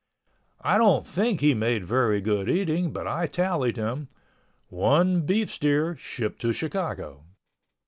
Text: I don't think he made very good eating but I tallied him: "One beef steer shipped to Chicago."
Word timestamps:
I 0.61 0.79
don't 0.79 1.05
think 1.05 1.41
he 1.41 1.53
made 1.53 1.83
very 1.85 2.21
good 2.21 2.49
eating 2.49 2.91
but 2.91 3.05
I 3.07 3.27
tallied 3.27 3.77
him: 3.77 4.07
"One 4.69 5.21
beef 5.27 5.51
steer 5.51 5.95
shipped 5.95 6.41
to 6.41 6.53
Chicago." 6.53 7.23